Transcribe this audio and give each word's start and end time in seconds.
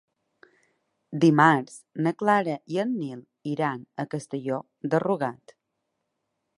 Dimarts 1.25 1.75
na 2.07 2.13
Clara 2.23 2.57
i 2.77 2.81
en 2.85 2.97
Nil 3.03 3.23
iran 3.53 3.87
a 4.05 4.07
Castelló 4.15 4.63
de 4.95 5.07
Rugat. 5.09 5.57